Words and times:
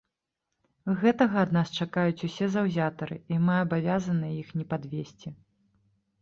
Гэтага 1.01 1.35
ад 1.47 1.51
нас 1.57 1.73
чакаюць 1.85 2.25
усе 2.27 2.47
заўзятары, 2.55 3.19
і 3.35 3.37
мы 3.45 3.53
абавязаныя 3.65 4.33
іх 4.41 4.49
не 4.61 4.65
падвесці. 4.73 5.29